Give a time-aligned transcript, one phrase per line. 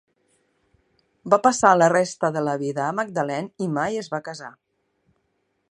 [1.33, 4.51] Va passar la resta de la vida a Magdalene i mai es va casar.